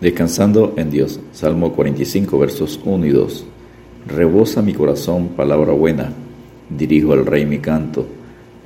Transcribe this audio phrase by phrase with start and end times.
[0.00, 1.18] Descansando en Dios.
[1.32, 3.44] Salmo 45, versos 1 y 2.
[4.06, 6.12] Rebosa mi corazón palabra buena.
[6.70, 8.06] Dirijo al rey mi canto.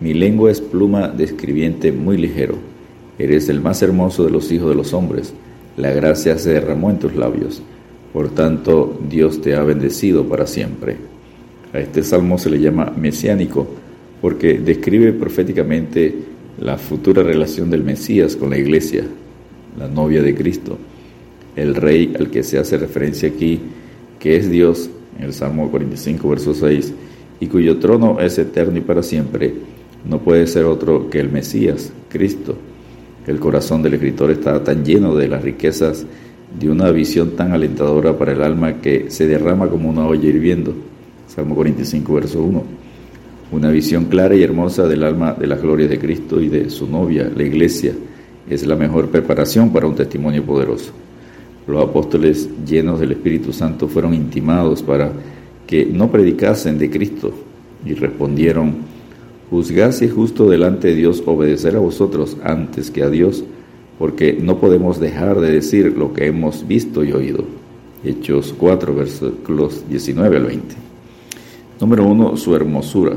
[0.00, 2.56] Mi lengua es pluma de escribiente muy ligero.
[3.18, 5.32] Eres el más hermoso de los hijos de los hombres.
[5.78, 7.62] La gracia se derramó en tus labios.
[8.12, 10.98] Por tanto, Dios te ha bendecido para siempre.
[11.72, 13.66] A este salmo se le llama mesiánico
[14.20, 16.14] porque describe proféticamente
[16.60, 19.04] la futura relación del Mesías con la iglesia,
[19.78, 20.76] la novia de Cristo
[21.56, 23.60] el rey al que se hace referencia aquí,
[24.18, 26.92] que es Dios, en el Salmo 45, verso 6,
[27.40, 29.52] y cuyo trono es eterno y para siempre,
[30.08, 32.56] no puede ser otro que el Mesías, Cristo.
[33.26, 36.06] El corazón del escritor está tan lleno de las riquezas
[36.58, 40.74] de una visión tan alentadora para el alma que se derrama como una olla hirviendo.
[41.28, 42.62] Salmo 45, verso 1.
[43.52, 46.88] Una visión clara y hermosa del alma de las glorias de Cristo y de su
[46.88, 47.92] novia, la iglesia,
[48.48, 50.92] es la mejor preparación para un testimonio poderoso.
[51.66, 55.12] Los apóstoles llenos del Espíritu Santo fueron intimados para
[55.66, 57.32] que no predicasen de Cristo
[57.84, 58.74] y respondieron,
[59.50, 63.44] juzgad si es justo delante de Dios obedecer a vosotros antes que a Dios,
[63.98, 67.44] porque no podemos dejar de decir lo que hemos visto y oído.
[68.04, 70.74] Hechos 4, versículos 19 al 20.
[71.80, 72.36] Número 1.
[72.36, 73.16] Su hermosura.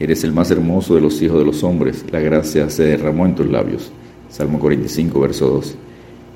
[0.00, 3.36] Eres el más hermoso de los hijos de los hombres, la gracia se derramó en
[3.36, 3.92] tus labios.
[4.30, 5.76] Salmo 45, verso 2.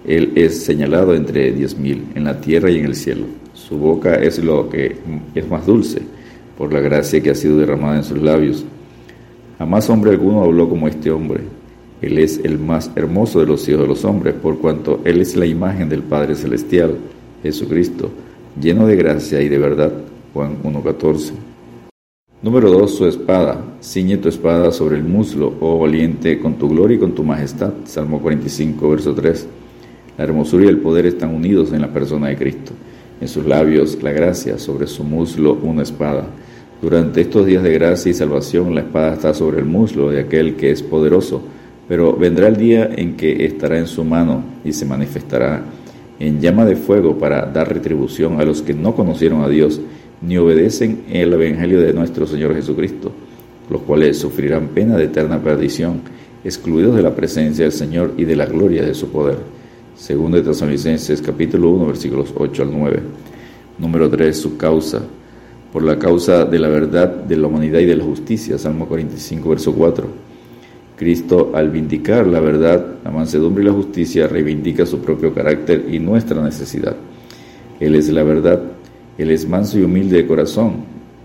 [0.07, 3.27] Él es señalado entre diez mil, en la tierra y en el cielo.
[3.55, 4.97] Su boca es lo que
[5.35, 6.01] es más dulce,
[6.57, 8.65] por la gracia que ha sido derramada en sus labios.
[9.59, 11.41] Jamás hombre alguno habló como este hombre.
[12.01, 15.35] Él es el más hermoso de los hijos de los hombres, por cuanto Él es
[15.35, 16.97] la imagen del Padre Celestial,
[17.43, 18.11] Jesucristo,
[18.61, 19.93] lleno de gracia y de verdad.
[20.33, 21.33] Juan 1.14.
[22.43, 22.95] Número 2.
[22.95, 23.65] Su espada.
[23.83, 27.73] Ciñe tu espada sobre el muslo, oh valiente, con tu gloria y con tu majestad.
[27.85, 29.49] Salmo 45, verso 3.
[30.19, 32.73] La hermosura y el poder están unidos en la persona de Cristo.
[33.21, 36.27] En sus labios la gracia, sobre su muslo una espada.
[36.81, 40.57] Durante estos días de gracia y salvación la espada está sobre el muslo de aquel
[40.57, 41.43] que es poderoso,
[41.89, 45.63] pero vendrá el día en que estará en su mano y se manifestará
[46.19, 49.81] en llama de fuego para dar retribución a los que no conocieron a Dios
[50.23, 53.13] ni obedecen el Evangelio de nuestro Señor Jesucristo,
[53.71, 56.01] los cuales sufrirán pena de eterna perdición,
[56.45, 59.56] excluidos de la presencia del Señor y de la gloria de su poder.
[59.97, 63.01] Segundo de Tesalonicenses capítulo 1 versículos 8 al 9.
[63.79, 65.01] Número 3, su causa.
[65.73, 68.59] Por la causa de la verdad, de la humanidad y de la justicia.
[68.59, 70.07] Salmo 45 verso 4.
[70.99, 75.99] Cristo al vindicar la verdad, la mansedumbre y la justicia reivindica su propio carácter y
[75.99, 76.95] nuestra necesidad.
[77.81, 78.61] Él es la verdad,
[79.17, 80.75] Él es manso y humilde de corazón.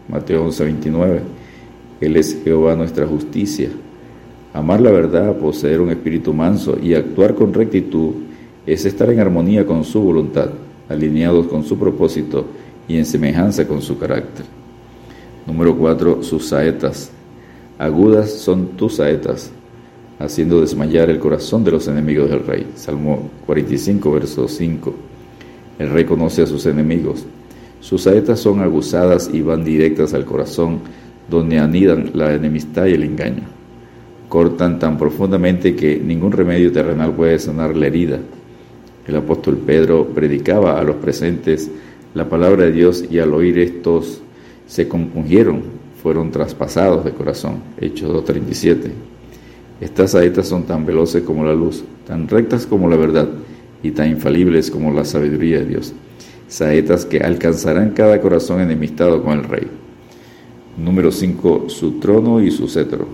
[0.08, 1.22] Mateo 11, 29.
[2.00, 3.70] Él es Jehová nuestra justicia.
[4.54, 8.31] Amar la verdad, poseer un espíritu manso y actuar con rectitud
[8.66, 10.50] es estar en armonía con su voluntad,
[10.88, 12.46] alineados con su propósito
[12.88, 14.46] y en semejanza con su carácter.
[15.48, 16.22] Número 4.
[16.22, 17.12] Sus saetas.
[17.80, 19.52] Agudas son tus saetas,
[20.20, 22.68] haciendo desmayar el corazón de los enemigos del rey.
[22.76, 24.94] Salmo 45, verso 5.
[25.80, 27.26] El rey conoce a sus enemigos.
[27.80, 30.80] Sus saetas son aguzadas y van directas al corazón,
[31.28, 33.44] donde anidan la enemistad y el engaño.
[34.30, 38.20] Cortan tan profundamente que ningún remedio terrenal puede sanar la herida
[39.12, 41.70] el apóstol Pedro predicaba a los presentes
[42.14, 44.22] la palabra de Dios y al oír estos
[44.68, 45.64] se compungieron,
[46.02, 47.58] fueron traspasados de corazón.
[47.80, 48.90] Hechos 2.37.
[49.82, 53.28] Estas saetas son tan veloces como la luz, tan rectas como la verdad
[53.84, 55.94] y tan infalibles como la sabiduría de Dios.
[56.48, 59.68] Saetas que alcanzarán cada corazón enemistado con el rey.
[60.78, 61.66] Número 5.
[61.68, 63.08] Su trono y su cetro.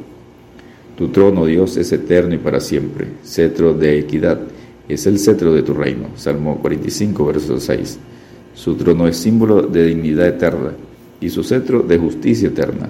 [0.96, 4.40] Tu trono, Dios, es eterno y para siempre, cetro de equidad
[4.90, 6.08] es el cetro de tu reino.
[6.16, 8.00] Salmo 45, verso 6.
[8.54, 10.72] Su trono es símbolo de dignidad eterna
[11.20, 12.90] y su cetro de justicia eterna.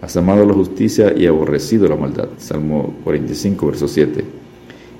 [0.00, 2.28] Has amado la justicia y aborrecido la maldad.
[2.38, 4.24] Salmo 45, verso 7.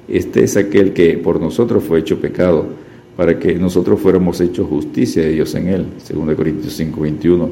[0.08, 2.66] Este es aquel que por nosotros fue hecho pecado,
[3.16, 5.86] para que nosotros fuéramos hechos justicia de Dios en él.
[6.08, 7.50] 2 Corintios 5, 21.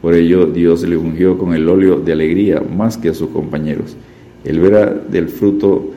[0.00, 3.96] Por ello Dios le ungió con el óleo de alegría más que a sus compañeros.
[4.44, 5.90] Él verá del fruto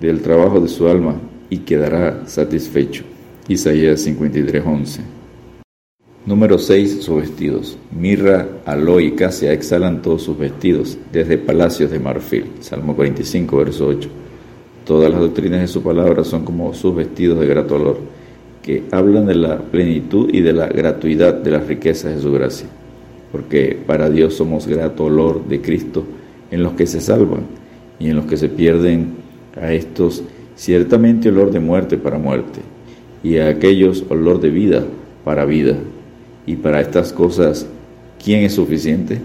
[0.00, 1.14] del trabajo de su alma
[1.50, 3.04] y quedará satisfecho.
[3.48, 5.00] Isaías 53:11.
[6.26, 7.04] Número 6.
[7.04, 7.78] Sus vestidos.
[7.92, 12.46] Mirra, aloe y casia exhalan todos sus vestidos, desde palacios de marfil.
[12.60, 14.08] Salmo 45, verso 8.
[14.84, 17.98] Todas las doctrinas de su palabra son como sus vestidos de grato olor,
[18.60, 22.66] que hablan de la plenitud y de la gratuidad de las riquezas de su gracia.
[23.30, 26.04] Porque para Dios somos grato olor de Cristo
[26.50, 27.42] en los que se salvan
[28.00, 29.14] y en los que se pierden
[29.60, 30.24] a estos
[30.56, 32.60] ciertamente olor de muerte para muerte,
[33.22, 34.84] y a aquellos olor de vida
[35.24, 35.76] para vida.
[36.46, 37.66] Y para estas cosas,
[38.22, 39.18] ¿quién es suficiente?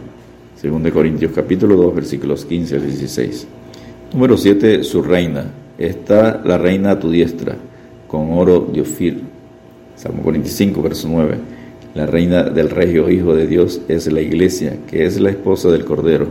[0.55, 3.47] Según de Corintios capítulo 2 versículos 15 al 16.
[4.13, 4.83] Número 7.
[4.83, 5.45] Su reina.
[5.77, 7.55] Está la reina a tu diestra,
[8.07, 9.21] con oro de Ofir.
[9.95, 11.35] Salmo 45 verso 9.
[11.95, 15.85] La reina del regio Hijo de Dios es la iglesia, que es la esposa del
[15.85, 16.27] Cordero.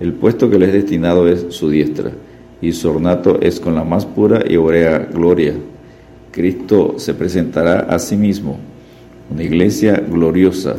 [0.00, 2.12] El puesto que le es destinado es su diestra,
[2.62, 5.52] y su ornato es con la más pura y obrea gloria.
[6.30, 8.58] Cristo se presentará a sí mismo,
[9.30, 10.76] una iglesia gloriosa,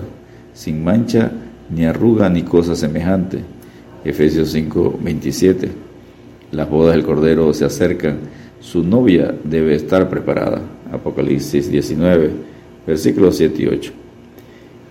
[0.53, 1.31] sin mancha,
[1.69, 3.39] ni arruga, ni cosa semejante.
[4.03, 5.71] Efesios 5, 27.
[6.51, 8.17] Las bodas del Cordero se acercan,
[8.59, 10.61] su novia debe estar preparada.
[10.91, 12.31] Apocalipsis 19,
[12.87, 13.91] versículos 7 y 8.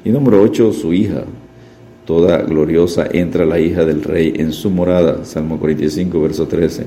[0.05, 1.25] Y número 8, su hija.
[2.05, 5.25] Toda gloriosa entra la hija del rey en su morada.
[5.25, 6.87] Salmo 45, verso 13.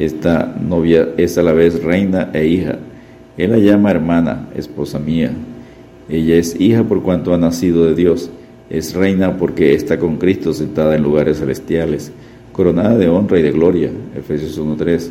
[0.00, 2.76] Esta novia es a la vez reina e hija.
[3.36, 5.30] Él la llama hermana, esposa mía.
[6.08, 8.28] Ella es hija por cuanto ha nacido de Dios.
[8.68, 12.10] Es reina porque está con Cristo sentada en lugares celestiales,
[12.52, 13.90] coronada de honra y de gloria.
[14.16, 15.08] Efesios 1.3.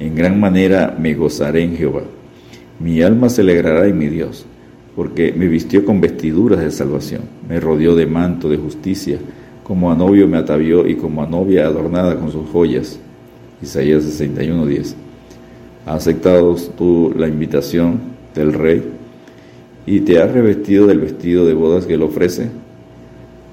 [0.00, 2.02] En gran manera me gozaré en Jehová.
[2.80, 4.44] Mi alma se alegrará en mi Dios
[4.96, 9.18] porque me vistió con vestiduras de salvación, me rodeó de manto de justicia,
[9.62, 12.98] como a novio me atavió y como a novia adornada con sus joyas.
[13.62, 14.94] Isaías 61:10.
[15.84, 18.00] ¿Has aceptado tú la invitación
[18.34, 18.82] del rey
[19.84, 22.48] y te has revestido del vestido de bodas que él ofrece?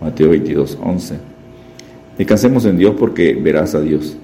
[0.01, 1.17] Mateo 22:11.
[2.17, 4.15] Descansemos en Dios porque verás a Dios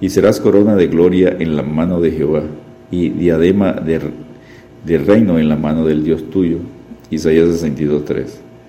[0.00, 2.42] y serás corona de gloria en la mano de Jehová
[2.90, 4.00] y diadema de
[4.84, 6.58] de reino en la mano del Dios tuyo.
[7.10, 8.26] Isaías 62.3.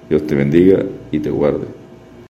[0.09, 1.80] Dios te bendiga y te guarde.